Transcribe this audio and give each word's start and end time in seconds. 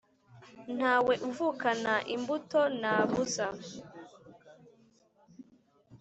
Ntawe 0.75 1.13
uvukana 1.29 1.93
imbuto 2.15 2.61
na 2.81 2.93
buza, 3.09 3.47